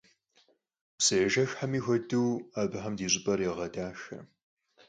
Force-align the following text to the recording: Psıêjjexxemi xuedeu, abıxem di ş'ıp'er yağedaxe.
Psıêjjexxemi 0.99 1.79
xuedeu, 1.85 2.29
abıxem 2.61 2.93
di 2.97 3.07
ş'ıp'er 3.11 3.39
yağedaxe. 3.45 4.17